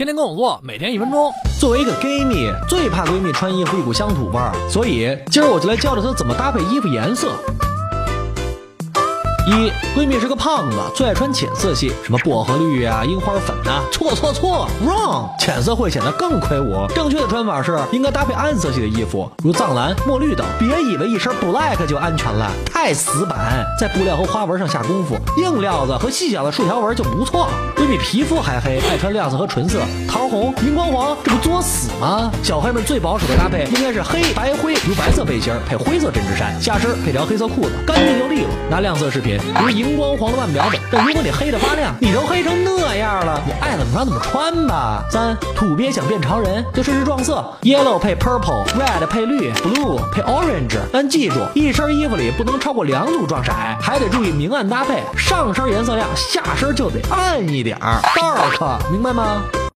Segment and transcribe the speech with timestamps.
[0.00, 1.30] 天天跟我做，每天一分钟。
[1.58, 7.34] 作为一个 gay 蜜，最怕闺蜜穿衣服一股乡土味儿，所以今儿我就来教教她怎么搭配衣服颜色。
[9.50, 13.82] 一闺蜜是个胖子，最爱穿浅色系，什么薄荷绿啊、樱花粉呐。
[13.90, 16.86] 错错错，wrong，浅色会显得更魁梧。
[16.94, 20.46] 正确的穿法是应该搭配暗色系的衣服，如藏蓝、墨绿等。
[20.56, 27.48] 别以为一身 black 就安全了，太死板，在布料和花纹上下功夫，硬料子和细小的竖条纹就不错。
[27.74, 32.30] 闺蜜皮肤还黑，爱穿亮色和纯色，桃红、荧光黄，这不作死啊？
[32.42, 38.48] 小黑们最保守的搭配应该是黑白灰，如白色背心配灰色针织衫，下身配条黑色裤子，干净又利落。
[38.70, 39.38] 拿亮色饰品。
[39.60, 45.04] 如荧光黄的腕表等，但如果你黑的发亮，你都黑成那样了，你爱怎么穿怎么穿吧。
[45.10, 50.78] 三土鳖想变潮人，就试试撞色，yellow 配 purple，red 配绿，blue 配 orange。
[50.92, 59.42] 但记住，一身衣服里不能超过两组撞色，还得注意明暗搭配，上身颜色亮，下身就得暗一点儿，dark，明白吗？